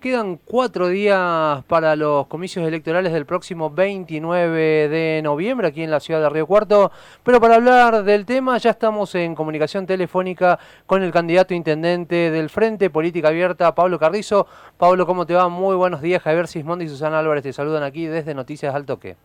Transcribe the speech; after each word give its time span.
Quedan 0.00 0.38
cuatro 0.44 0.86
días 0.88 1.64
para 1.64 1.96
los 1.96 2.28
comicios 2.28 2.64
electorales 2.64 3.12
del 3.12 3.26
próximo 3.26 3.70
29 3.70 4.88
de 4.88 5.20
noviembre 5.24 5.66
aquí 5.66 5.82
en 5.82 5.90
la 5.90 5.98
ciudad 5.98 6.20
de 6.20 6.28
Río 6.28 6.46
Cuarto, 6.46 6.92
pero 7.24 7.40
para 7.40 7.56
hablar 7.56 8.04
del 8.04 8.24
tema 8.24 8.58
ya 8.58 8.70
estamos 8.70 9.14
en 9.16 9.34
comunicación 9.34 9.86
telefónica 9.86 10.58
con 10.86 11.02
el 11.02 11.10
candidato 11.10 11.52
intendente 11.52 12.30
del 12.30 12.48
Frente 12.48 12.90
Política 12.90 13.28
Abierta, 13.28 13.74
Pablo 13.74 13.98
Carrizo. 13.98 14.46
Pablo, 14.76 15.04
¿cómo 15.04 15.26
te 15.26 15.34
va? 15.34 15.48
Muy 15.48 15.74
buenos 15.74 16.00
días. 16.00 16.22
Javier 16.22 16.46
Sismondi 16.46 16.84
y 16.84 16.88
Susana 16.88 17.18
Álvarez 17.18 17.42
te 17.42 17.52
saludan 17.52 17.82
aquí 17.82 18.06
desde 18.06 18.34
Noticias 18.34 18.74
al 18.74 18.86
Toque. 18.86 19.16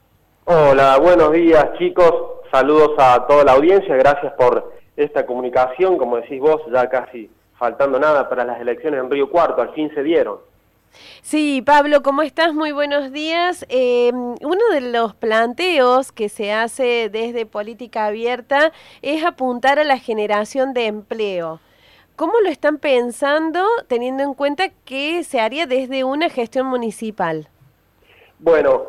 Hola, 0.46 0.98
buenos 0.98 1.32
días 1.34 1.74
chicos. 1.78 2.12
Saludos 2.52 2.92
a 2.98 3.28
toda 3.28 3.44
la 3.44 3.52
audiencia. 3.52 3.96
Gracias 3.96 4.34
por 4.34 4.74
esta 4.98 5.26
comunicación. 5.26 5.98
Como 5.98 6.16
decís 6.16 6.40
vos, 6.40 6.62
ya 6.74 6.90
casi 6.90 7.30
faltando 7.60 8.00
nada 8.00 8.28
para 8.28 8.44
las 8.44 8.60
elecciones 8.60 9.02
en 9.02 9.12
Río 9.12 9.30
Cuarto. 9.30 9.62
Al 9.62 9.74
fin 9.74 9.94
se 9.94 10.02
dieron. 10.02 10.53
Sí, 11.22 11.62
Pablo, 11.66 12.04
¿cómo 12.04 12.22
estás? 12.22 12.54
Muy 12.54 12.72
buenos 12.72 13.12
días. 13.12 13.66
Em, 13.70 14.36
uno 14.42 14.70
de 14.72 14.82
los 14.82 15.16
planteos 15.16 16.12
que 16.12 16.30
se 16.30 16.52
hace 16.52 17.10
desde 17.10 17.46
Política 17.46 18.06
Abierta 18.06 18.72
es 19.02 19.24
apuntar 19.24 19.80
a 19.80 19.84
la 19.84 19.98
generación 19.98 20.74
de 20.74 20.88
empleo. 20.88 21.60
¿Cómo 22.16 22.34
lo 22.42 22.50
están 22.50 22.78
pensando 22.78 23.66
teniendo 23.88 24.24
en 24.24 24.34
cuenta 24.36 24.70
que 24.86 25.24
se 25.24 25.40
haría 25.40 25.66
desde 25.66 26.04
una 26.04 26.30
gestión 26.30 26.68
municipal? 26.68 27.48
Bueno, 28.38 28.84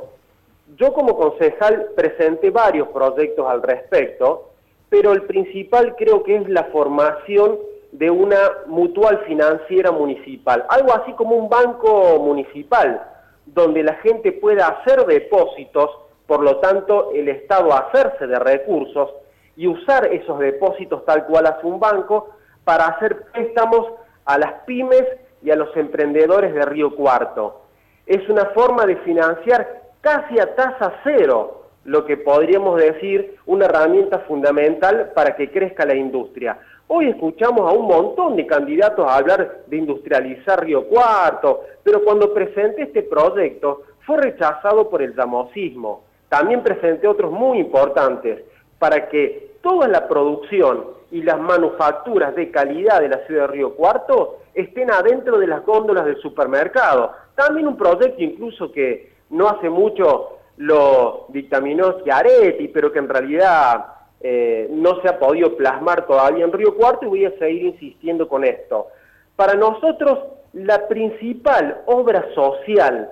yo 0.76 0.92
como 0.92 1.16
concejal 1.16 1.88
presenté 1.96 2.50
varios 2.50 2.88
proyectos 2.88 3.46
al 3.48 3.62
respecto, 3.62 4.50
pero 4.90 5.12
el 5.12 5.22
principal 5.22 5.96
creo 5.96 6.22
que 6.22 6.36
es 6.36 6.48
la 6.48 6.64
formación 6.64 7.58
de 7.94 8.10
una 8.10 8.50
mutual 8.66 9.20
financiera 9.24 9.92
municipal, 9.92 10.64
algo 10.68 10.92
así 10.94 11.12
como 11.12 11.36
un 11.36 11.48
banco 11.48 12.18
municipal, 12.18 13.00
donde 13.46 13.84
la 13.84 13.94
gente 13.94 14.32
pueda 14.32 14.66
hacer 14.66 15.06
depósitos, 15.06 15.90
por 16.26 16.42
lo 16.42 16.56
tanto 16.56 17.12
el 17.14 17.28
Estado 17.28 17.72
hacerse 17.72 18.26
de 18.26 18.36
recursos 18.40 19.10
y 19.56 19.68
usar 19.68 20.06
esos 20.06 20.40
depósitos 20.40 21.04
tal 21.04 21.24
cual 21.26 21.46
hace 21.46 21.64
un 21.68 21.78
banco 21.78 22.30
para 22.64 22.86
hacer 22.86 23.26
préstamos 23.32 23.86
a 24.24 24.38
las 24.38 24.52
pymes 24.66 25.04
y 25.44 25.52
a 25.52 25.56
los 25.56 25.76
emprendedores 25.76 26.52
de 26.52 26.64
Río 26.64 26.96
Cuarto. 26.96 27.60
Es 28.06 28.28
una 28.28 28.46
forma 28.46 28.86
de 28.86 28.96
financiar 28.96 29.82
casi 30.00 30.40
a 30.40 30.52
tasa 30.56 30.94
cero, 31.04 31.68
lo 31.84 32.04
que 32.06 32.16
podríamos 32.16 32.80
decir 32.80 33.36
una 33.46 33.66
herramienta 33.66 34.18
fundamental 34.20 35.12
para 35.14 35.36
que 35.36 35.52
crezca 35.52 35.86
la 35.86 35.94
industria. 35.94 36.58
Hoy 36.86 37.08
escuchamos 37.08 37.60
a 37.60 37.72
un 37.72 37.86
montón 37.86 38.36
de 38.36 38.46
candidatos 38.46 39.06
a 39.08 39.16
hablar 39.16 39.62
de 39.66 39.76
industrializar 39.76 40.62
Río 40.62 40.86
Cuarto, 40.86 41.62
pero 41.82 42.04
cuando 42.04 42.34
presenté 42.34 42.82
este 42.82 43.02
proyecto 43.02 43.82
fue 44.06 44.18
rechazado 44.18 44.90
por 44.90 45.00
el 45.00 45.14
damosismo. 45.14 46.04
También 46.28 46.62
presenté 46.62 47.08
otros 47.08 47.32
muy 47.32 47.58
importantes 47.58 48.42
para 48.78 49.08
que 49.08 49.54
toda 49.62 49.88
la 49.88 50.06
producción 50.08 50.84
y 51.10 51.22
las 51.22 51.40
manufacturas 51.40 52.34
de 52.34 52.50
calidad 52.50 53.00
de 53.00 53.08
la 53.08 53.26
ciudad 53.26 53.42
de 53.42 53.54
Río 53.54 53.74
Cuarto 53.74 54.40
estén 54.52 54.90
adentro 54.90 55.38
de 55.38 55.46
las 55.46 55.64
góndolas 55.64 56.04
del 56.04 56.20
supermercado. 56.20 57.12
También 57.34 57.66
un 57.66 57.78
proyecto 57.78 58.22
incluso 58.22 58.70
que 58.70 59.14
no 59.30 59.48
hace 59.48 59.70
mucho 59.70 60.38
lo 60.58 61.26
dictaminó 61.30 62.00
Schiaretti, 62.00 62.68
pero 62.68 62.92
que 62.92 62.98
en 62.98 63.08
realidad 63.08 63.86
eh, 64.26 64.68
no 64.70 65.02
se 65.02 65.08
ha 65.08 65.18
podido 65.18 65.54
plasmar 65.54 66.06
todavía 66.06 66.46
en 66.46 66.52
Río 66.52 66.74
Cuarto 66.76 67.04
y 67.04 67.08
voy 67.08 67.24
a 67.26 67.38
seguir 67.38 67.66
insistiendo 67.66 68.26
con 68.26 68.42
esto. 68.42 68.88
Para 69.36 69.52
nosotros, 69.52 70.18
la 70.54 70.88
principal 70.88 71.82
obra 71.84 72.24
social 72.34 73.10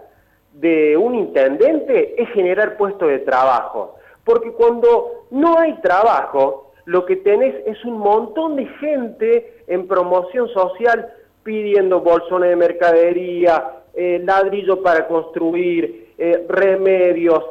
de 0.55 0.97
un 0.97 1.15
intendente 1.15 2.15
es 2.17 2.31
generar 2.31 2.79
puestos 2.79 3.11
de 3.11 3.19
trabajo, 3.19 3.97
porque 4.25 4.53
cuando 4.53 5.27
no 5.31 5.59
hay 5.59 5.75
trabajo, 5.83 6.72
lo 6.87 7.05
que 7.05 7.17
tenés 7.17 7.56
es 7.67 7.84
un 7.84 7.99
montón 7.99 8.56
de 8.56 8.65
gente 8.81 9.53
en 9.67 9.87
promoción 9.87 10.49
social 10.49 11.12
pidiendo 11.43 12.01
bolsones 12.01 12.49
de 12.49 12.56
mercadería, 12.56 13.83
eh, 13.93 14.22
ladrillo 14.25 14.83
para 14.83 15.06
construir, 15.09 16.15
eh, 16.17 16.47
remedios, 16.49 17.45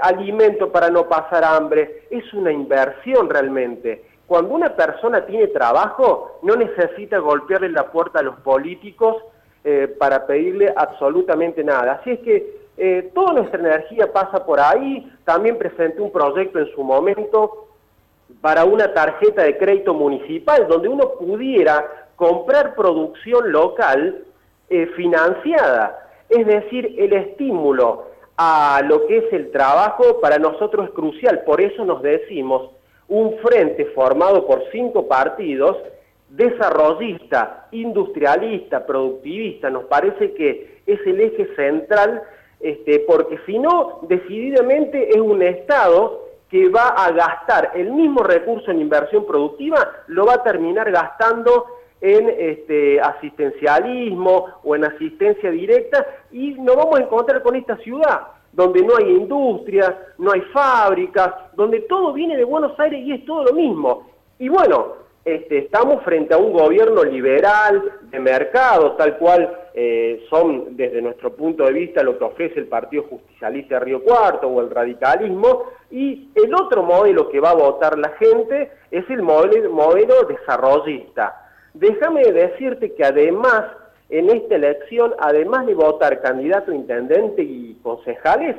alimento 0.00 0.70
para 0.70 0.90
no 0.90 1.08
pasar 1.08 1.44
hambre, 1.44 2.04
es 2.10 2.32
una 2.34 2.52
inversión 2.52 3.28
realmente. 3.28 4.04
Cuando 4.26 4.54
una 4.54 4.74
persona 4.74 5.26
tiene 5.26 5.48
trabajo, 5.48 6.38
no 6.42 6.56
necesita 6.56 7.18
golpearle 7.18 7.68
la 7.70 7.90
puerta 7.90 8.20
a 8.20 8.22
los 8.22 8.36
políticos 8.40 9.16
eh, 9.64 9.94
para 9.98 10.26
pedirle 10.26 10.72
absolutamente 10.74 11.62
nada. 11.62 12.00
Así 12.00 12.12
es 12.12 12.20
que 12.20 12.62
eh, 12.76 13.10
toda 13.14 13.34
nuestra 13.34 13.60
energía 13.60 14.12
pasa 14.12 14.44
por 14.44 14.58
ahí. 14.58 15.10
También 15.24 15.58
presenté 15.58 16.00
un 16.00 16.10
proyecto 16.10 16.58
en 16.58 16.66
su 16.74 16.82
momento 16.82 17.68
para 18.40 18.64
una 18.64 18.92
tarjeta 18.92 19.42
de 19.42 19.58
crédito 19.58 19.94
municipal 19.94 20.66
donde 20.66 20.88
uno 20.88 21.10
pudiera 21.10 22.08
comprar 22.16 22.74
producción 22.74 23.52
local 23.52 24.24
eh, 24.70 24.86
financiada. 24.96 26.08
Es 26.28 26.46
decir, 26.46 26.94
el 26.98 27.12
estímulo 27.12 28.06
a 28.36 28.80
lo 28.84 29.06
que 29.06 29.18
es 29.18 29.32
el 29.32 29.50
trabajo 29.50 30.20
para 30.20 30.38
nosotros 30.38 30.88
es 30.88 30.94
crucial. 30.94 31.42
Por 31.44 31.60
eso 31.60 31.84
nos 31.84 32.02
decimos 32.02 32.70
un 33.08 33.38
frente 33.38 33.86
formado 33.86 34.46
por 34.46 34.64
cinco 34.72 35.06
partidos, 35.06 35.76
desarrollista, 36.30 37.68
industrialista, 37.72 38.86
productivista, 38.86 39.68
nos 39.68 39.84
parece 39.84 40.32
que 40.32 40.80
es 40.86 41.00
el 41.06 41.20
eje 41.20 41.54
central, 41.54 42.22
este, 42.60 43.00
porque 43.00 43.38
si 43.44 43.58
no, 43.58 44.00
decididamente 44.08 45.10
es 45.10 45.20
un 45.20 45.42
Estado 45.42 46.22
que 46.48 46.68
va 46.68 46.88
a 46.88 47.10
gastar 47.12 47.72
el 47.74 47.92
mismo 47.92 48.22
recurso 48.22 48.70
en 48.70 48.80
inversión 48.80 49.26
productiva, 49.26 50.04
lo 50.06 50.26
va 50.26 50.34
a 50.34 50.42
terminar 50.42 50.90
gastando 50.90 51.66
en 52.02 52.34
este, 52.36 53.00
asistencialismo 53.00 54.48
o 54.64 54.74
en 54.74 54.84
asistencia 54.84 55.50
directa 55.50 56.04
y 56.32 56.54
nos 56.54 56.76
vamos 56.76 56.98
a 56.98 57.02
encontrar 57.04 57.42
con 57.42 57.54
esta 57.54 57.76
ciudad 57.78 58.22
donde 58.52 58.82
no 58.82 58.96
hay 58.96 59.10
industrias, 59.10 59.94
no 60.18 60.32
hay 60.32 60.42
fábricas, 60.52 61.32
donde 61.54 61.80
todo 61.82 62.12
viene 62.12 62.36
de 62.36 62.44
Buenos 62.44 62.78
Aires 62.78 63.00
y 63.02 63.12
es 63.12 63.24
todo 63.24 63.44
lo 63.44 63.54
mismo. 63.54 64.10
Y 64.38 64.48
bueno, 64.50 64.96
este, 65.24 65.58
estamos 65.58 66.02
frente 66.02 66.34
a 66.34 66.36
un 66.36 66.52
gobierno 66.52 67.02
liberal, 67.02 67.82
de 68.10 68.20
mercado, 68.20 68.92
tal 68.92 69.16
cual 69.16 69.56
eh, 69.72 70.26
son 70.28 70.76
desde 70.76 71.00
nuestro 71.00 71.32
punto 71.32 71.64
de 71.64 71.72
vista 71.72 72.02
lo 72.02 72.18
que 72.18 72.24
ofrece 72.24 72.60
el 72.60 72.66
Partido 72.66 73.04
Justicialista 73.04 73.76
de 73.76 73.84
Río 73.86 74.02
Cuarto 74.02 74.48
o 74.48 74.60
el 74.60 74.68
radicalismo, 74.68 75.62
y 75.90 76.28
el 76.34 76.54
otro 76.54 76.82
modelo 76.82 77.30
que 77.30 77.40
va 77.40 77.50
a 77.50 77.54
votar 77.54 77.96
la 77.96 78.10
gente 78.18 78.70
es 78.90 79.08
el 79.08 79.22
modelo 79.22 80.24
desarrollista 80.28 81.41
Déjame 81.74 82.22
decirte 82.32 82.94
que 82.94 83.04
además, 83.04 83.64
en 84.10 84.28
esta 84.28 84.56
elección, 84.56 85.14
además 85.18 85.66
de 85.66 85.74
votar 85.74 86.20
candidato 86.20 86.72
intendente 86.72 87.42
y 87.42 87.78
concejales, 87.82 88.56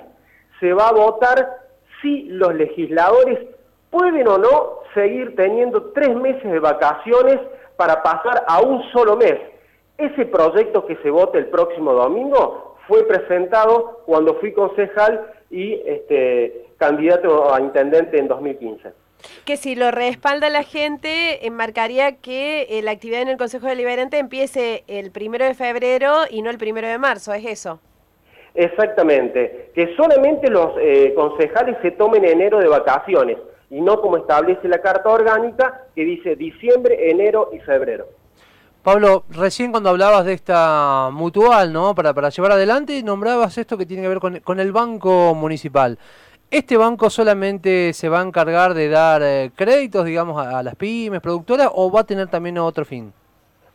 se 0.59 0.73
va 0.73 0.89
a 0.89 0.93
votar 0.93 1.59
si 2.01 2.23
los 2.23 2.55
legisladores 2.55 3.39
pueden 3.91 4.27
o 4.27 4.37
no 4.37 4.79
seguir 4.95 5.35
teniendo 5.35 5.91
tres 5.91 6.15
meses 6.15 6.43
de 6.43 6.59
vacaciones 6.59 7.39
para 7.77 8.01
pasar 8.01 8.43
a 8.47 8.61
un 8.61 8.81
solo 8.91 9.15
mes. 9.15 9.39
Ese 9.97 10.25
proyecto 10.25 10.85
que 10.87 10.95
se 10.97 11.11
vote 11.11 11.37
el 11.37 11.47
próximo 11.47 11.93
domingo 11.93 12.77
fue 12.87 13.03
presentado 13.03 14.01
cuando 14.05 14.35
fui 14.35 14.51
concejal 14.53 15.27
y 15.51 15.73
este, 15.85 16.65
candidato 16.77 17.53
a 17.53 17.61
intendente 17.61 18.17
en 18.17 18.27
2015 18.27 19.02
que 19.45 19.57
si 19.57 19.75
lo 19.75 19.91
respalda 19.91 20.49
la 20.49 20.63
gente, 20.63 21.45
enmarcaría 21.45 22.17
que 22.17 22.67
eh, 22.69 22.81
la 22.81 22.91
actividad 22.91 23.21
en 23.21 23.29
el 23.29 23.37
Consejo 23.37 23.67
Deliberante 23.67 24.17
empiece 24.17 24.83
el 24.87 25.11
primero 25.11 25.45
de 25.45 25.53
febrero 25.53 26.23
y 26.29 26.41
no 26.41 26.49
el 26.49 26.57
primero 26.57 26.87
de 26.87 26.97
marzo, 26.97 27.33
¿es 27.33 27.45
eso? 27.45 27.79
Exactamente, 28.55 29.71
que 29.73 29.95
solamente 29.95 30.49
los 30.49 30.73
eh, 30.79 31.13
concejales 31.15 31.75
se 31.81 31.91
tomen 31.91 32.23
enero 32.23 32.59
de 32.59 32.67
vacaciones 32.67 33.37
y 33.71 33.81
no 33.81 33.99
como 33.99 34.17
establece 34.17 34.67
la 34.67 34.79
Carta 34.79 35.09
Orgánica 35.09 35.85
que 35.95 36.03
dice 36.03 36.35
diciembre, 36.35 37.09
enero 37.09 37.49
y 37.51 37.59
febrero. 37.59 38.05
Pablo, 38.83 39.23
recién 39.29 39.71
cuando 39.71 39.89
hablabas 39.89 40.25
de 40.25 40.33
esta 40.33 41.09
mutual, 41.11 41.71
¿no? 41.71 41.95
Para, 41.95 42.13
para 42.13 42.29
llevar 42.29 42.51
adelante, 42.51 43.01
nombrabas 43.01 43.57
esto 43.57 43.77
que 43.77 43.85
tiene 43.85 44.03
que 44.03 44.09
ver 44.09 44.19
con, 44.19 44.41
con 44.41 44.59
el 44.59 44.73
Banco 44.73 45.33
Municipal. 45.33 45.97
¿Este 46.53 46.77
banco 46.77 47.09
solamente 47.09 47.93
se 47.93 48.09
va 48.09 48.19
a 48.19 48.23
encargar 48.23 48.75
de 48.75 48.87
dar 48.87 49.23
eh, 49.23 49.49
créditos, 49.55 50.05
digamos, 50.05 50.37
a, 50.37 50.61
las 50.61 50.75
pymes, 50.75 51.19
productoras, 51.19 51.67
o 51.73 51.91
va 51.91 52.01
a 52.01 52.03
tener 52.03 52.27
también 52.27 52.59
otro 52.59 52.85
fin? 52.85 53.11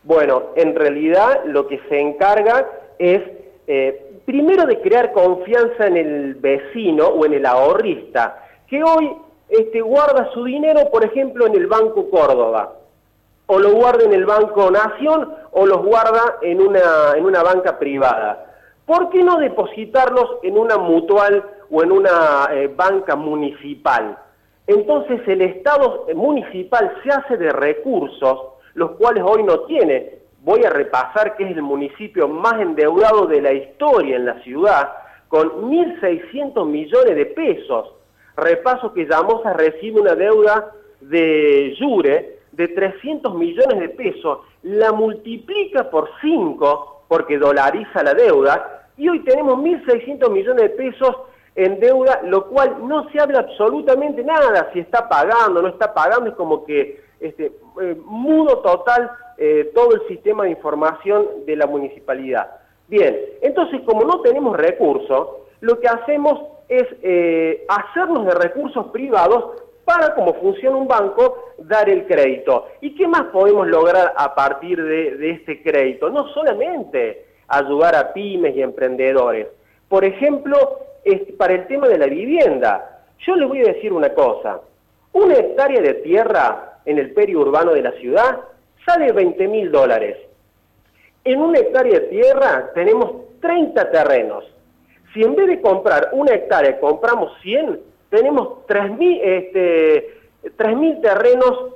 Bueno, 0.04 0.50
en 0.54 0.76
realidad 0.76 1.40
lo 1.46 1.66
que 1.66 1.80
se 1.88 1.98
encarga 1.98 2.68
es, 3.00 3.20
eh, 3.66 4.20
primero, 4.24 4.64
de 4.64 4.80
crear 4.80 5.10
confianza 5.10 5.88
en 5.88 5.96
el 5.96 6.34
vecino 6.36 7.08
o 7.08 7.26
en 7.26 7.34
el 7.34 7.46
ahorrista, 7.46 8.44
que 8.68 8.80
hoy 8.80 9.10
este, 9.48 9.80
guarda 9.80 10.30
su 10.32 10.44
dinero, 10.44 10.88
por 10.92 11.04
ejemplo, 11.04 11.48
en 11.48 11.56
el 11.56 11.66
Banco 11.66 12.08
Córdoba. 12.08 12.74
o 13.46 13.58
lo 13.58 13.72
guarda 13.72 14.04
en 14.04 14.12
el 14.12 14.24
Banco 14.24 14.70
Nación 14.70 15.34
o 15.50 15.66
los 15.66 15.82
guarda 15.82 16.36
en 16.42 16.60
una, 16.60 17.14
en 17.16 17.24
una 17.24 17.42
banca 17.42 17.76
privada. 17.76 18.44
¿Por 18.86 19.10
qué 19.10 19.24
no 19.24 19.38
depositarlos 19.38 20.36
en 20.44 20.56
una 20.56 20.78
mutual 20.78 21.42
o 21.70 21.82
en 21.82 21.92
una 21.92 22.48
eh, 22.52 22.68
banca 22.74 23.16
municipal? 23.16 24.18
Entonces 24.66 25.20
el 25.26 25.40
Estado 25.42 26.06
municipal 26.14 26.94
se 27.02 27.10
hace 27.10 27.36
de 27.36 27.50
recursos, 27.50 28.40
los 28.74 28.92
cuales 28.92 29.24
hoy 29.26 29.42
no 29.42 29.60
tiene. 29.60 30.18
Voy 30.42 30.64
a 30.64 30.70
repasar 30.70 31.36
que 31.36 31.44
es 31.44 31.50
el 31.56 31.62
municipio 31.62 32.28
más 32.28 32.60
endeudado 32.60 33.26
de 33.26 33.40
la 33.40 33.52
historia 33.52 34.16
en 34.16 34.26
la 34.26 34.40
ciudad, 34.42 34.92
con 35.28 35.70
1.600 35.70 36.66
millones 36.66 37.16
de 37.16 37.26
pesos. 37.26 37.94
Repaso 38.36 38.92
que 38.92 39.06
Llamosa 39.06 39.52
recibe 39.54 40.00
una 40.00 40.14
deuda 40.14 40.72
de 41.00 41.74
Jure 41.78 42.38
de 42.52 42.68
300 42.68 43.34
millones 43.34 43.78
de 43.78 43.88
pesos, 43.88 44.40
la 44.62 44.92
multiplica 44.92 45.88
por 45.90 46.10
5 46.20 47.04
porque 47.08 47.38
dolariza 47.38 48.02
la 48.02 48.14
deuda 48.14 48.86
y 48.96 49.08
hoy 49.08 49.20
tenemos 49.20 49.58
1.600 49.58 50.30
millones 50.30 50.62
de 50.62 50.70
pesos 50.70 51.16
en 51.54 51.80
deuda, 51.80 52.20
lo 52.24 52.46
cual 52.48 52.76
no 52.86 53.08
se 53.10 53.20
habla 53.20 53.40
absolutamente 53.40 54.22
nada, 54.22 54.70
si 54.72 54.80
está 54.80 55.08
pagando, 55.08 55.62
no 55.62 55.68
está 55.68 55.92
pagando, 55.92 56.30
es 56.30 56.36
como 56.36 56.64
que 56.64 57.00
este, 57.20 57.52
eh, 57.80 57.96
mudo 58.04 58.58
total 58.58 59.10
eh, 59.36 59.70
todo 59.74 59.94
el 59.94 60.06
sistema 60.08 60.44
de 60.44 60.50
información 60.50 61.26
de 61.46 61.56
la 61.56 61.66
municipalidad. 61.66 62.48
Bien, 62.86 63.16
entonces 63.42 63.80
como 63.84 64.02
no 64.02 64.20
tenemos 64.20 64.56
recursos, 64.56 65.28
lo 65.60 65.78
que 65.80 65.88
hacemos 65.88 66.40
es 66.68 66.84
eh, 67.02 67.64
hacernos 67.68 68.26
de 68.26 68.32
recursos 68.32 68.86
privados 68.88 69.62
para, 69.84 70.14
como 70.14 70.34
funciona 70.34 70.76
un 70.76 70.86
banco, 70.86 71.52
dar 71.56 71.88
el 71.88 72.06
crédito. 72.06 72.66
¿Y 72.82 72.94
qué 72.94 73.08
más 73.08 73.22
podemos 73.32 73.66
lograr 73.66 74.12
a 74.16 74.34
partir 74.34 74.82
de, 74.82 75.30
este 75.30 75.62
crédito? 75.62 76.10
No 76.10 76.28
solamente 76.34 77.26
ayudar 77.48 77.96
a 77.96 78.12
pymes 78.12 78.54
y 78.54 78.60
emprendedores. 78.60 79.48
Por 79.88 80.04
ejemplo, 80.04 80.80
para 81.36 81.54
el 81.54 81.66
tema 81.66 81.88
de 81.88 81.98
la 81.98 82.06
vivienda, 82.06 83.02
yo 83.26 83.36
les 83.36 83.48
voy 83.48 83.60
a 83.60 83.72
decir 83.72 83.92
una 83.92 84.14
cosa. 84.14 84.60
Una 85.12 85.34
hectárea 85.34 85.80
de 85.80 85.94
tierra 85.94 86.80
en 86.84 86.98
el 86.98 87.12
periurbano 87.12 87.72
de 87.72 87.82
la 87.82 87.92
ciudad 87.92 88.40
sale 88.86 89.12
20 89.12 89.48
mil 89.48 89.70
dólares. 89.70 90.16
En 91.24 91.40
una 91.40 91.58
hectárea 91.58 92.00
de 92.00 92.06
tierra 92.06 92.70
tenemos 92.74 93.40
30 93.40 93.90
terrenos. 93.90 94.44
Si 95.12 95.22
en 95.22 95.34
vez 95.34 95.48
de 95.48 95.60
comprar 95.60 96.10
una 96.12 96.34
hectárea 96.34 96.78
compramos 96.80 97.32
100, 97.42 97.80
tenemos 98.10 98.66
3.000 98.66 99.20
este, 99.22 100.14
terrenos 101.02 101.74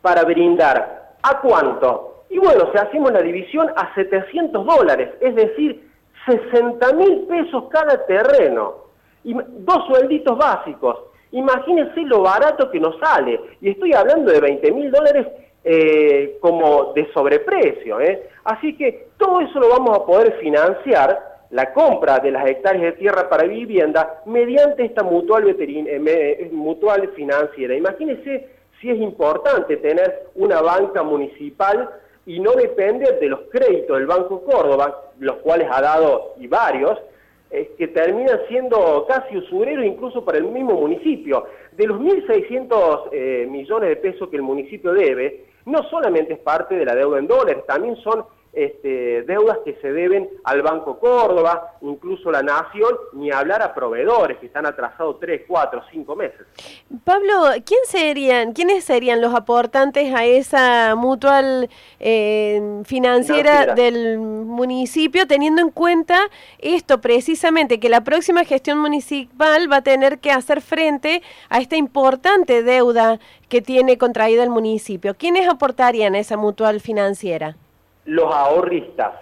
para 0.00 0.24
brindar. 0.24 1.14
¿A 1.22 1.40
cuánto? 1.40 2.24
Y 2.30 2.38
bueno, 2.38 2.70
si 2.72 2.78
hacemos 2.78 3.12
la 3.12 3.22
división 3.22 3.68
a 3.74 3.94
700 3.94 4.64
dólares, 4.64 5.10
es 5.20 5.34
decir, 5.34 5.87
60 6.28 6.92
mil 6.92 7.20
pesos 7.22 7.64
cada 7.70 8.04
terreno. 8.06 8.88
Y 9.24 9.34
dos 9.34 9.86
suelditos 9.86 10.38
básicos. 10.38 10.98
Imagínense 11.32 12.00
lo 12.02 12.22
barato 12.22 12.70
que 12.70 12.80
nos 12.80 12.98
sale. 12.98 13.40
Y 13.60 13.70
estoy 13.70 13.92
hablando 13.92 14.30
de 14.30 14.40
20 14.40 14.72
mil 14.72 14.90
dólares 14.90 15.26
eh, 15.64 16.38
como 16.40 16.92
de 16.94 17.12
sobreprecio. 17.12 18.00
¿eh? 18.00 18.28
Así 18.44 18.76
que 18.76 19.08
todo 19.18 19.40
eso 19.40 19.58
lo 19.60 19.68
vamos 19.68 19.98
a 19.98 20.06
poder 20.06 20.38
financiar 20.40 21.28
la 21.50 21.72
compra 21.72 22.18
de 22.18 22.30
las 22.30 22.46
hectáreas 22.46 22.84
de 22.84 22.92
tierra 22.92 23.28
para 23.28 23.44
vivienda 23.44 24.22
mediante 24.26 24.84
esta 24.84 25.02
mutual, 25.02 25.56
eh, 25.58 26.50
mutual 26.52 27.08
financiera. 27.14 27.74
Imagínense 27.74 28.48
si 28.80 28.90
es 28.90 28.98
importante 28.98 29.76
tener 29.78 30.26
una 30.34 30.60
banca 30.60 31.02
municipal 31.02 31.90
y 32.28 32.40
no 32.40 32.52
depender 32.52 33.18
de 33.18 33.28
los 33.30 33.40
créditos 33.50 33.96
del 33.96 34.06
Banco 34.06 34.44
Córdoba, 34.44 35.12
los 35.18 35.36
cuales 35.36 35.66
ha 35.72 35.80
dado 35.80 36.34
y 36.36 36.46
varios, 36.46 36.98
eh, 37.50 37.72
que 37.78 37.88
terminan 37.88 38.40
siendo 38.48 39.06
casi 39.08 39.38
usureros 39.38 39.82
incluso 39.86 40.22
para 40.22 40.36
el 40.36 40.44
mismo 40.44 40.74
municipio. 40.74 41.46
De 41.72 41.86
los 41.86 41.98
1.600 41.98 43.08
eh, 43.12 43.46
millones 43.48 43.88
de 43.88 43.96
pesos 43.96 44.28
que 44.28 44.36
el 44.36 44.42
municipio 44.42 44.92
debe, 44.92 45.46
no 45.64 45.82
solamente 45.84 46.34
es 46.34 46.38
parte 46.40 46.74
de 46.74 46.84
la 46.84 46.94
deuda 46.94 47.18
en 47.18 47.28
dólares, 47.28 47.64
también 47.66 47.96
son 47.96 48.26
este, 48.52 49.22
deudas 49.22 49.58
que 49.64 49.74
se 49.80 49.92
deben 49.92 50.28
al 50.44 50.62
Banco 50.62 50.98
Córdoba, 50.98 51.74
incluso 51.82 52.30
la 52.30 52.42
Nación, 52.42 52.96
ni 53.12 53.30
hablar 53.30 53.62
a 53.62 53.74
proveedores 53.74 54.38
que 54.38 54.46
están 54.46 54.66
atrasados 54.66 55.20
3, 55.20 55.42
4, 55.46 55.82
5 55.92 56.16
meses. 56.16 56.40
Pablo, 57.04 57.44
¿quién 57.64 57.80
serían, 57.84 58.52
¿quiénes 58.52 58.84
serían 58.84 59.20
los 59.20 59.34
aportantes 59.34 60.14
a 60.14 60.24
esa 60.24 60.94
mutual 60.96 61.68
eh, 62.00 62.82
financiera, 62.84 63.74
del 63.74 64.18
municipio, 64.18 65.26
teniendo 65.26 65.62
en 65.62 65.70
cuenta 65.70 66.18
esto 66.58 67.00
precisamente, 67.00 67.78
que 67.78 67.88
la 67.88 68.02
próxima 68.02 68.44
gestión 68.44 68.78
municipal 68.78 69.70
va 69.70 69.76
a 69.76 69.82
tener 69.82 70.18
que 70.18 70.32
hacer 70.32 70.62
frente 70.62 71.22
a 71.48 71.60
esta 71.60 71.76
importante 71.76 72.62
deuda 72.62 73.20
que 73.48 73.62
tiene 73.62 73.98
contraída 73.98 74.42
el 74.42 74.50
municipio? 74.50 75.14
¿Quiénes 75.14 75.48
aportarían 75.48 76.14
a 76.14 76.18
esa 76.18 76.36
mutual 76.36 76.80
financiera? 76.80 77.56
Los 78.08 78.32
ahorristas. 78.32 79.12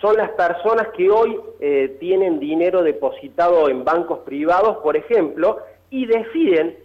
son 0.00 0.16
las 0.16 0.30
personas 0.30 0.88
que 0.96 1.10
hoy 1.10 1.40
eh, 1.60 1.96
tienen 1.98 2.38
dinero 2.38 2.82
depositado 2.82 3.68
en 3.68 3.84
bancos 3.84 4.20
privados, 4.20 4.76
por 4.78 4.96
ejemplo, 4.96 5.58
y 5.88 6.06
deciden 6.06 6.76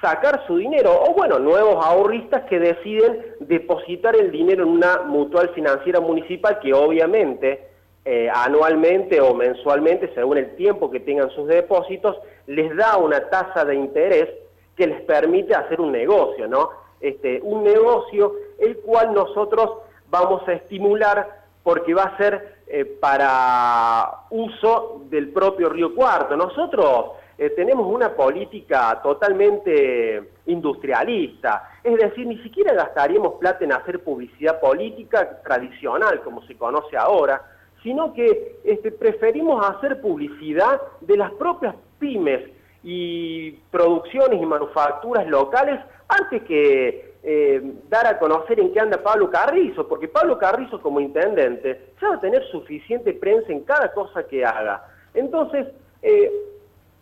sacar 0.00 0.46
su 0.46 0.56
dinero, 0.56 0.90
o 1.02 1.14
bueno, 1.14 1.38
nuevos 1.38 1.84
ahorristas 1.84 2.44
que 2.44 2.58
deciden 2.58 3.24
depositar 3.40 4.16
el 4.16 4.30
dinero 4.30 4.64
en 4.64 4.70
una 4.70 5.02
mutual 5.02 5.50
financiera 5.50 6.00
municipal 6.00 6.58
que 6.60 6.72
obviamente 6.72 7.66
eh, 8.04 8.30
anualmente 8.32 9.20
o 9.20 9.34
mensualmente, 9.34 10.10
según 10.14 10.38
el 10.38 10.56
tiempo 10.56 10.90
que 10.90 11.00
tengan 11.00 11.30
sus 11.30 11.46
depósitos, 11.46 12.16
les 12.46 12.74
da 12.74 12.96
una 12.96 13.28
tasa 13.28 13.64
de 13.64 13.74
interés 13.74 14.28
que 14.76 14.86
les 14.86 15.02
permite 15.02 15.54
hacer 15.54 15.80
un 15.80 15.92
negocio, 15.92 16.48
¿no? 16.48 16.70
Este, 17.00 17.40
un 17.42 17.64
negocio 17.64 18.34
el 18.58 18.78
cual 18.78 19.12
nosotros 19.12 19.87
vamos 20.10 20.46
a 20.48 20.52
estimular 20.52 21.38
porque 21.62 21.94
va 21.94 22.04
a 22.04 22.16
ser 22.16 22.58
eh, 22.66 22.84
para 22.84 24.10
uso 24.30 25.02
del 25.10 25.28
propio 25.28 25.68
Río 25.68 25.94
Cuarto. 25.94 26.36
Nosotros 26.36 27.12
eh, 27.36 27.50
tenemos 27.50 27.86
una 27.86 28.14
política 28.14 29.00
totalmente 29.02 30.30
industrialista, 30.46 31.70
es 31.84 31.96
decir, 31.96 32.26
ni 32.26 32.38
siquiera 32.38 32.74
gastaríamos 32.74 33.34
plata 33.34 33.64
en 33.64 33.72
hacer 33.72 34.02
publicidad 34.02 34.60
política 34.60 35.40
tradicional, 35.42 36.20
como 36.22 36.42
se 36.42 36.56
conoce 36.56 36.96
ahora, 36.96 37.42
sino 37.82 38.12
que 38.12 38.60
este, 38.64 38.90
preferimos 38.90 39.64
hacer 39.64 40.00
publicidad 40.00 40.80
de 41.00 41.16
las 41.16 41.30
propias 41.32 41.74
pymes 41.98 42.57
y 42.82 43.52
producciones 43.70 44.40
y 44.40 44.46
manufacturas 44.46 45.26
locales 45.26 45.80
antes 46.08 46.42
que 46.44 47.14
eh, 47.22 47.60
dar 47.88 48.06
a 48.06 48.18
conocer 48.18 48.60
en 48.60 48.72
qué 48.72 48.80
anda 48.80 49.02
Pablo 49.02 49.30
Carrizo, 49.30 49.88
porque 49.88 50.08
Pablo 50.08 50.38
Carrizo 50.38 50.80
como 50.80 51.00
intendente 51.00 51.92
ya 52.00 52.08
va 52.10 52.14
a 52.14 52.20
tener 52.20 52.44
suficiente 52.50 53.12
prensa 53.12 53.52
en 53.52 53.60
cada 53.64 53.92
cosa 53.92 54.22
que 54.26 54.44
haga. 54.44 54.84
Entonces, 55.14 55.66
eh, 56.02 56.30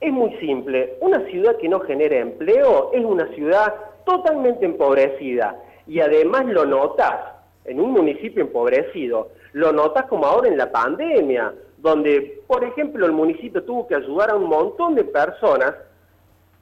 es 0.01 0.13
muy 0.13 0.35
simple, 0.39 0.97
una 1.01 1.21
ciudad 1.27 1.57
que 1.57 1.69
no 1.69 1.81
genera 1.81 2.19
empleo 2.19 2.91
es 2.93 3.05
una 3.05 3.29
ciudad 3.35 3.75
totalmente 4.05 4.65
empobrecida 4.65 5.57
y 5.87 6.01
además 6.01 6.47
lo 6.47 6.65
notas 6.65 7.15
en 7.65 7.81
un 7.81 7.93
municipio 7.93 8.43
empobrecido, 8.43 9.31
lo 9.53 9.73
notas 9.73 10.07
como 10.07 10.27
ahora 10.27 10.49
en 10.49 10.57
la 10.57 10.71
pandemia, 10.71 11.53
donde, 11.87 12.43
por 12.49 12.65
ejemplo, 12.65 13.07
el 13.07 13.13
municipio 13.13 13.63
tuvo 13.63 13.87
que 13.87 13.95
ayudar 13.95 14.31
a 14.31 14.35
un 14.35 14.49
montón 14.49 14.97
de 14.97 15.05
personas 15.05 15.73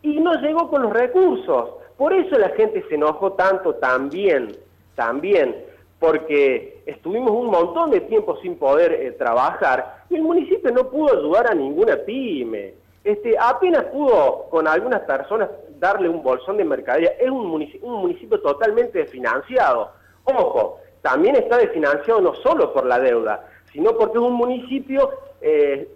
y 0.02 0.20
no 0.20 0.34
llegó 0.34 0.68
con 0.68 0.82
los 0.82 0.92
recursos. 0.92 1.70
Por 1.96 2.12
eso 2.12 2.38
la 2.38 2.50
gente 2.50 2.84
se 2.88 2.96
enojó 2.96 3.32
tanto 3.32 3.76
también, 3.76 4.54
también, 4.94 5.56
porque 5.98 6.82
estuvimos 6.84 7.30
un 7.30 7.46
montón 7.46 7.90
de 7.90 8.00
tiempo 8.00 8.36
sin 8.42 8.56
poder 8.56 8.92
eh, 8.92 9.12
trabajar 9.12 10.04
y 10.10 10.16
el 10.16 10.22
municipio 10.22 10.70
no 10.70 10.90
pudo 10.90 11.16
ayudar 11.16 11.50
a 11.50 11.54
ninguna 11.54 11.96
pyme. 11.96 12.74
Este, 13.02 13.34
apenas 13.38 13.84
pudo 13.84 14.46
con 14.50 14.68
algunas 14.68 15.00
personas 15.02 15.48
darle 15.78 16.10
un 16.10 16.22
bolsón 16.22 16.58
de 16.58 16.64
mercadería. 16.64 17.12
Es 17.18 17.30
un 17.30 17.46
municipio, 17.46 17.88
un 17.88 18.02
municipio 18.02 18.40
totalmente 18.40 18.98
desfinanciado. 18.98 19.90
Ojo, 20.24 20.80
también 21.00 21.36
está 21.36 21.56
desfinanciado 21.56 22.20
no 22.20 22.34
solo 22.36 22.74
por 22.74 22.84
la 22.84 22.98
deuda, 22.98 23.46
sino 23.74 23.92
porque 23.98 24.16
es 24.16 24.24
un 24.24 24.32
municipio 24.32 25.10
eh, 25.42 25.86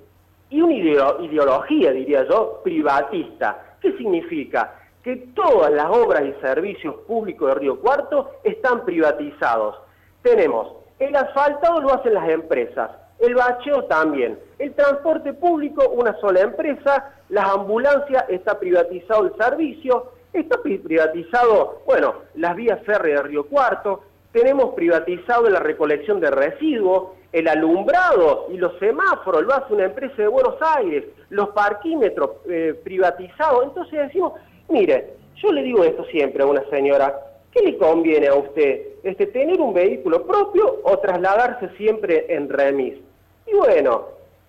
y 0.50 0.60
una 0.60 0.74
ideología, 0.74 1.92
diría 1.92 2.26
yo, 2.28 2.60
privatista. 2.62 3.76
¿Qué 3.80 3.96
significa? 3.96 4.74
que 5.04 5.16
todas 5.34 5.72
las 5.72 5.86
obras 5.86 6.22
y 6.24 6.32
servicios 6.42 6.94
públicos 7.06 7.48
de 7.48 7.54
Río 7.54 7.80
Cuarto 7.80 8.32
están 8.44 8.84
privatizados. 8.84 9.76
Tenemos 10.22 10.74
el 10.98 11.14
asfaltado 11.14 11.80
lo 11.80 11.94
hacen 11.94 12.12
las 12.12 12.28
empresas, 12.28 12.90
el 13.20 13.34
bacheo 13.34 13.84
también, 13.84 14.38
el 14.58 14.74
transporte 14.74 15.32
público 15.32 15.88
una 15.88 16.18
sola 16.20 16.40
empresa, 16.40 17.14
las 17.28 17.48
ambulancias 17.48 18.24
está 18.28 18.58
privatizado 18.58 19.26
el 19.26 19.36
servicio, 19.36 20.12
Está 20.30 20.60
privatizado, 20.62 21.80
bueno, 21.86 22.16
las 22.34 22.54
vías 22.54 22.78
férreas 22.84 23.22
de 23.22 23.28
Río 23.28 23.46
Cuarto, 23.46 24.02
tenemos 24.30 24.74
privatizado 24.74 25.48
la 25.48 25.58
recolección 25.58 26.20
de 26.20 26.30
residuos, 26.30 27.12
el 27.32 27.48
alumbrado 27.48 28.46
y 28.50 28.56
los 28.56 28.78
semáforos, 28.78 29.42
lo 29.42 29.54
hace 29.54 29.74
una 29.74 29.84
empresa 29.84 30.14
de 30.16 30.28
Buenos 30.28 30.56
Aires, 30.60 31.04
los 31.30 31.50
parquímetros 31.50 32.30
eh, 32.48 32.74
privatizados. 32.82 33.64
Entonces 33.64 34.00
decimos, 34.06 34.32
mire, 34.68 35.14
yo 35.36 35.52
le 35.52 35.62
digo 35.62 35.84
esto 35.84 36.04
siempre 36.06 36.42
a 36.42 36.46
una 36.46 36.64
señora, 36.70 37.18
¿qué 37.52 37.62
le 37.62 37.76
conviene 37.76 38.28
a 38.28 38.34
usted? 38.34 38.82
Este, 39.02 39.26
¿Tener 39.26 39.60
un 39.60 39.74
vehículo 39.74 40.26
propio 40.26 40.80
o 40.82 40.98
trasladarse 40.98 41.68
siempre 41.76 42.26
en 42.34 42.48
remis? 42.48 42.94
Y 43.46 43.54
bueno, 43.54 44.06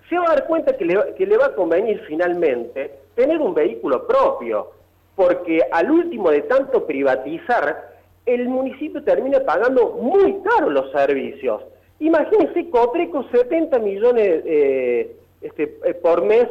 se 0.10 0.18
va 0.18 0.26
a 0.26 0.36
dar 0.36 0.48
cuenta 0.48 0.76
que 0.76 0.86
le, 0.86 1.14
que 1.16 1.26
le 1.26 1.38
va 1.38 1.48
a 1.48 1.56
convenir 1.56 2.02
finalmente 2.08 2.92
tener 3.16 3.42
un 3.42 3.54
vehículo 3.54 4.08
propio, 4.08 4.72
porque 5.16 5.60
al 5.72 5.92
último 5.92 6.32
de 6.32 6.44
tanto 6.44 6.86
privatizar, 6.86 7.90
el 8.26 8.48
municipio 8.48 9.04
termina 9.04 9.42
pagando 9.42 9.90
muy 9.90 10.38
caro 10.42 10.70
los 10.70 10.90
servicios. 10.92 11.62
Imagínense, 12.00 12.70
Cotreco, 12.70 13.24
70 13.32 13.80
millones 13.80 14.42
eh, 14.46 15.16
este, 15.42 15.78
eh, 15.86 15.94
por 15.96 16.24
mes 16.24 16.48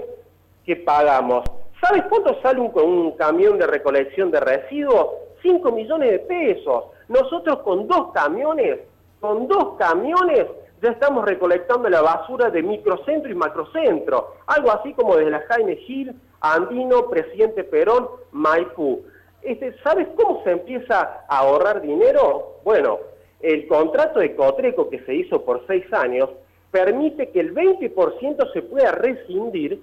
que 0.65 0.77
pagamos. 0.77 1.45
¿Sabes 1.81 2.05
cuánto 2.09 2.41
sale 2.43 2.61
un, 2.61 2.73
un 2.79 3.13
camión 3.13 3.59
de 3.59 3.67
recolección 3.67 4.31
de 4.31 4.41
residuos? 4.41 5.09
5 5.43 5.73
millones 5.73 6.11
de 6.11 6.19
pesos. 6.21 6.85
Nosotros 7.09 7.61
con 7.61 7.87
dos 7.87 8.13
camiones, 8.13 8.81
con 9.21 9.49
dos 9.49 9.77
camiones, 9.79 10.47
ya 10.83 10.91
estamos 10.91 11.25
recolectando 11.25 11.89
la 11.89 12.03
basura 12.03 12.51
de 12.51 12.63
microcentro 12.63 13.31
y 13.31 13.35
macrocentro. 13.35 14.35
Algo 14.47 14.71
así 14.71 14.93
como 14.95 15.17
desde 15.17 15.31
la 15.31 15.41
Jaime 15.49 15.77
Gil, 15.77 16.15
Andino, 16.41 17.09
Presidente 17.09 17.65
Perón, 17.65 18.09
Maipú. 18.33 19.03
Este, 19.43 19.75
¿Sabes 19.83 20.07
cómo 20.17 20.43
se 20.45 20.53
empieza 20.53 21.25
a 21.29 21.39
ahorrar 21.39 21.81
dinero? 21.81 22.59
Bueno, 22.65 22.99
el 23.41 23.67
contrato 23.69 24.21
de 24.21 24.35
Cotreco 24.35 24.91
que 24.91 25.01
se 25.01 25.15
hizo 25.15 25.45
por 25.45 25.67
seis 25.67 25.85
años 25.93 26.31
permite 26.71 27.31
que 27.31 27.41
el 27.41 27.55
20% 27.55 28.53
se 28.53 28.63
pueda 28.63 28.93
rescindir 28.93 29.83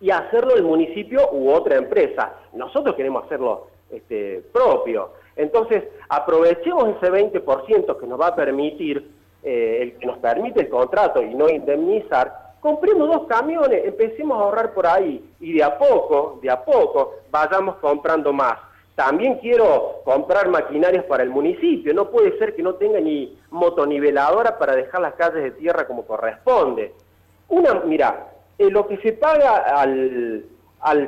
y 0.00 0.10
hacerlo 0.10 0.54
el 0.54 0.62
municipio 0.62 1.30
u 1.32 1.50
otra 1.50 1.76
empresa. 1.76 2.34
Nosotros 2.52 2.94
queremos 2.94 3.24
hacerlo 3.24 3.68
este, 3.90 4.42
propio. 4.52 5.10
Entonces, 5.36 5.84
aprovechemos 6.08 6.96
ese 6.96 7.12
20% 7.12 7.98
que 7.98 8.06
nos 8.06 8.20
va 8.20 8.28
a 8.28 8.36
permitir, 8.36 9.10
eh, 9.42 9.78
el 9.82 9.98
que 9.98 10.06
nos 10.06 10.18
permite 10.18 10.60
el 10.60 10.68
contrato 10.68 11.22
y 11.22 11.34
no 11.34 11.48
indemnizar, 11.48 12.54
compremos 12.60 13.08
dos 13.08 13.26
camiones, 13.28 13.84
empecemos 13.84 14.38
a 14.38 14.42
ahorrar 14.42 14.74
por 14.74 14.86
ahí 14.86 15.24
y 15.40 15.52
de 15.54 15.62
a 15.62 15.78
poco, 15.78 16.38
de 16.42 16.50
a 16.50 16.64
poco, 16.64 17.14
vayamos 17.30 17.76
comprando 17.76 18.32
más. 18.32 18.58
También 18.98 19.36
quiero 19.36 20.00
comprar 20.02 20.48
maquinarias 20.48 21.04
para 21.04 21.22
el 21.22 21.30
municipio. 21.30 21.94
No 21.94 22.10
puede 22.10 22.36
ser 22.36 22.56
que 22.56 22.64
no 22.64 22.74
tenga 22.74 22.98
ni 22.98 23.38
motoniveladora 23.48 24.58
para 24.58 24.74
dejar 24.74 25.00
las 25.00 25.14
calles 25.14 25.40
de 25.40 25.50
tierra 25.52 25.86
como 25.86 26.04
corresponde. 26.04 26.94
Una, 27.48 27.74
mira, 27.74 28.26
eh, 28.58 28.68
lo 28.68 28.88
que 28.88 28.96
se 28.96 29.12
paga 29.12 29.58
al, 29.80 30.42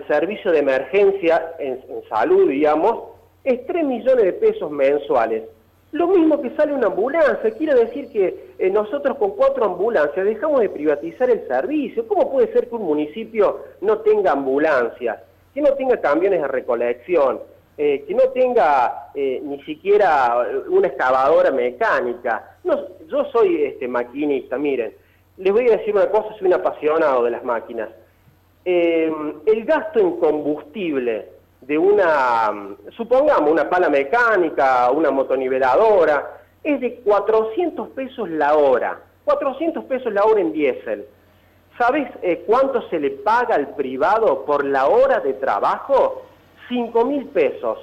servicio 0.06 0.52
de 0.52 0.60
emergencia 0.60 1.56
en, 1.58 1.82
salud, 2.08 2.48
digamos, 2.48 3.08
es 3.42 3.66
3 3.66 3.84
millones 3.84 4.24
de 4.24 4.32
pesos 4.34 4.70
mensuales. 4.70 5.42
Lo 5.90 6.06
mismo 6.06 6.40
que 6.40 6.54
sale 6.54 6.72
una 6.72 6.86
ambulancia, 6.86 7.50
quiere 7.58 7.74
decir 7.74 8.08
que 8.12 8.52
eh, 8.56 8.70
nosotros 8.70 9.16
con 9.16 9.32
cuatro 9.32 9.64
ambulancias 9.64 10.24
dejamos 10.24 10.60
de 10.60 10.68
privatizar 10.68 11.28
el 11.28 11.44
servicio. 11.48 12.06
¿Cómo 12.06 12.30
puede 12.30 12.52
ser 12.52 12.68
que 12.68 12.76
un 12.76 12.84
municipio 12.84 13.64
no 13.80 13.98
tenga 13.98 14.30
ambulancias, 14.30 15.18
que 15.52 15.60
no 15.60 15.72
tenga 15.72 15.96
camiones 15.96 16.40
de 16.40 16.46
recolección, 16.46 17.49
eh, 17.82 18.04
que 18.06 18.12
no 18.12 18.24
tenga 18.34 19.08
eh, 19.14 19.40
ni 19.42 19.58
siquiera 19.62 20.46
una 20.68 20.88
excavadora 20.88 21.50
mecánica. 21.50 22.58
No, 22.62 22.78
yo 23.08 23.24
soy 23.32 23.64
este, 23.64 23.88
maquinista, 23.88 24.58
miren, 24.58 24.92
les 25.38 25.50
voy 25.50 25.66
a 25.66 25.78
decir 25.78 25.94
una 25.94 26.10
cosa, 26.10 26.28
soy 26.38 26.48
un 26.48 26.52
apasionado 26.52 27.24
de 27.24 27.30
las 27.30 27.42
máquinas. 27.42 27.88
Eh, 28.66 29.10
el 29.46 29.64
gasto 29.64 29.98
en 29.98 30.18
combustible 30.18 31.28
de 31.62 31.78
una, 31.78 32.76
supongamos, 32.98 33.50
una 33.50 33.70
pala 33.70 33.88
mecánica, 33.88 34.90
una 34.90 35.10
motoniveladora, 35.10 36.38
es 36.62 36.82
de 36.82 36.96
400 36.96 37.88
pesos 37.92 38.28
la 38.28 38.56
hora, 38.56 39.00
400 39.24 39.84
pesos 39.84 40.12
la 40.12 40.24
hora 40.24 40.42
en 40.42 40.52
diésel. 40.52 41.06
¿Sabes 41.78 42.10
cuánto 42.46 42.86
se 42.90 43.00
le 43.00 43.10
paga 43.12 43.54
al 43.54 43.74
privado 43.74 44.44
por 44.44 44.66
la 44.66 44.86
hora 44.86 45.20
de 45.20 45.32
trabajo? 45.32 46.26
5 46.70 47.04
mil 47.04 47.26
pesos. 47.26 47.78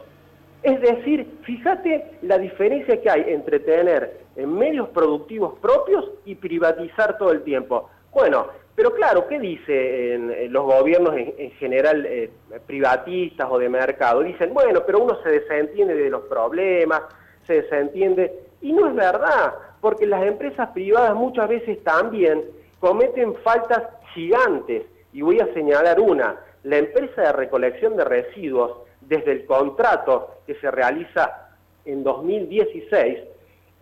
Es 0.64 0.82
decir, 0.82 1.28
fíjate 1.44 2.18
la 2.24 2.40
diferencia 2.40 3.00
que 3.00 3.10
hay 3.10 3.26
entre 3.28 3.60
tener 3.60 4.22
medios 4.36 4.90
productivos 4.90 5.60
propios 5.60 6.10
y 6.26 6.34
privatizar 6.34 7.18
todo 7.20 7.32
el 7.32 7.44
tiempo. 7.44 7.90
Bueno, 8.12 8.48
pero 8.76 8.94
claro, 8.94 9.28
¿qué 9.28 9.40
dicen 9.40 10.54
los 10.54 10.66
gobiernos 10.66 11.16
en, 11.16 11.52
general 11.52 12.06
eh, 12.06 12.30
privatistas 12.66 13.48
o 13.50 13.58
de 13.58 13.70
mercado? 13.70 14.22
Dicen, 14.22 14.54
bueno, 14.54 14.84
pero 14.86 15.00
uno 15.00 15.18
se 15.24 15.30
desentiende 15.30 15.96
de 15.96 16.10
los 16.10 16.22
problemas, 16.26 17.02
se 17.48 17.62
desentiende, 17.62 18.32
y 18.62 18.74
no 18.74 18.88
es 18.88 18.96
verdad, 18.96 19.56
porque 19.82 20.06
las 20.06 20.24
empresas 20.24 20.70
privadas 20.70 21.16
muchas 21.16 21.50
veces 21.50 21.84
también 21.84 22.44
cometen 22.80 23.36
faltas 23.38 23.84
gigantes, 24.14 24.84
y 25.12 25.22
voy 25.22 25.40
a 25.40 25.52
señalar 25.56 26.00
una, 26.00 26.36
la 26.68 26.80
empresa 26.80 27.22
de 27.22 27.32
recolección 27.32 27.96
de 27.96 28.04
residuos, 28.04 28.80
desde 29.00 29.32
el 29.32 29.46
contrato 29.46 30.32
que 30.46 30.56
se 30.56 30.70
realiza 30.70 31.56
en 31.86 32.04
2016, 32.04 33.20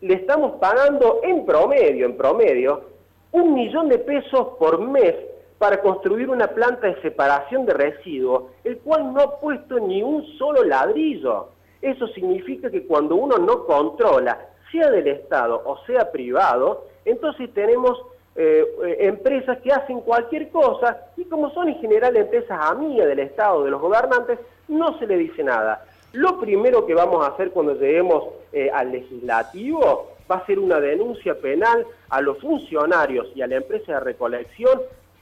le 0.01 0.13
estamos 0.13 0.59
pagando 0.59 1.21
en 1.23 1.47
promedio, 1.47 2.05
en 2.05 2.15
promedio, 2.15 2.83
un 3.31 3.55
millón 3.55 3.89
de 3.89 3.97
pesos 3.97 4.49
por 4.59 4.79
mes 4.79 5.15
para 5.57 5.81
construir 5.81 6.29
una 6.29 6.47
planta 6.49 6.85
de 6.85 7.01
separación 7.01 7.65
de 7.65 7.73
residuos, 7.73 8.51
el 8.63 8.77
cual 8.77 9.11
no 9.11 9.19
ha 9.19 9.39
puesto 9.39 9.79
ni 9.79 10.03
un 10.03 10.23
solo 10.37 10.63
ladrillo. 10.63 11.49
Eso 11.81 12.07
significa 12.09 12.69
que 12.69 12.85
cuando 12.85 13.15
uno 13.15 13.39
no 13.39 13.65
controla, 13.65 14.49
sea 14.71 14.91
del 14.91 15.07
Estado 15.07 15.59
o 15.65 15.79
sea 15.87 16.11
privado, 16.11 16.85
entonces 17.03 17.51
tenemos 17.55 17.99
eh, 18.37 18.65
eh, 18.85 18.97
empresas 18.99 19.59
que 19.59 19.71
hacen 19.71 20.01
cualquier 20.01 20.49
cosa 20.49 20.97
y 21.15 21.23
como 21.25 21.51
son 21.51 21.69
en 21.69 21.79
general 21.79 22.17
empresas 22.17 22.59
amigas 22.69 23.07
del 23.07 23.19
Estado, 23.19 23.63
de 23.63 23.71
los 23.71 23.81
gobernantes, 23.81 24.39
no 24.67 24.97
se 24.99 25.07
le 25.07 25.17
dice 25.17 25.43
nada. 25.43 25.85
Lo 26.11 26.39
primero 26.39 26.85
que 26.85 26.93
vamos 26.93 27.25
a 27.25 27.29
hacer 27.29 27.51
cuando 27.51 27.75
lleguemos 27.75 28.25
eh, 28.51 28.69
al 28.73 28.91
legislativo 28.91 30.11
va 30.29 30.37
a 30.37 30.45
ser 30.45 30.59
una 30.59 30.79
denuncia 30.79 31.35
penal 31.39 31.85
a 32.09 32.19
los 32.19 32.39
funcionarios 32.39 33.27
y 33.35 33.41
a 33.41 33.47
la 33.47 33.57
empresa 33.57 33.93
de 33.93 33.99
recolección 34.01 34.81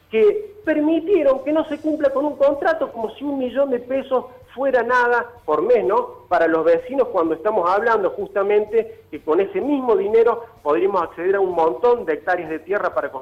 que 0.10 0.54
permitieron 0.64 1.44
que 1.44 1.52
no 1.52 1.66
se 1.66 1.80
cumpla 1.80 2.12
con 2.12 2.26
un 2.26 2.36
contrato 2.36 2.92
como 2.92 3.14
si 3.16 3.24
un 3.24 3.40
millón 3.40 3.70
de 3.72 3.80
pesos 3.80 4.26
fuera 4.54 4.84
nada 4.84 5.28
por 5.46 5.62
menos 5.62 6.02
para 6.30 6.48
los 6.48 6.64
vecinos 6.64 7.08
cuando 7.10 7.36
estamos 7.36 7.70
hablando 7.70 8.12
justamente 8.12 9.04
que 9.10 9.22
con 9.22 9.40
ese 9.40 9.62
mismo 9.62 9.96
dinero 9.96 10.46
podríamos 10.62 11.02
acceder 11.04 11.36
a 11.36 11.40
un 11.40 11.54
montón 11.54 12.06
de 12.06 12.14
hectáreas 12.14 12.50
de 12.50 12.60
tierra 12.60 12.94
para 12.94 13.12
construir 13.12 13.12